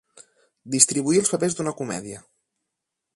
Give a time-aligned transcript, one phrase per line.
[0.75, 2.23] Distribuir els papers d'una comèdia.